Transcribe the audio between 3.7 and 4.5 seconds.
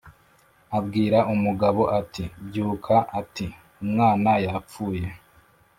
"Umwana